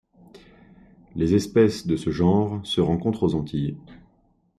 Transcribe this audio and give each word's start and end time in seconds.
Les 1.15 1.35
espèces 1.35 1.85
de 1.85 1.95
ce 1.95 2.09
genre 2.09 2.59
se 2.65 2.81
rencontrent 2.81 3.21
aux 3.21 3.35
Antilles. 3.35 3.77